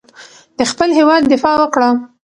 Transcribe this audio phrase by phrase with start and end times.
[0.57, 1.89] د خپل هېواد دفاع وکړه.